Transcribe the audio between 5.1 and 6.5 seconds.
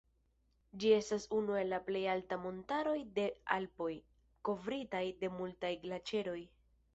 de multaj glaĉeroj.